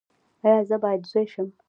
[0.45, 1.47] ایا زه باید زوی شم؟